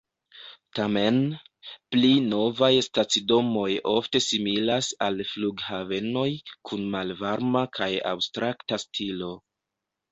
[0.77, 1.17] Tamen,
[1.95, 6.27] pli novaj stacidomoj ofte similas al flughavenoj,
[6.71, 9.33] kun malvarma kaj abstrakta stilo.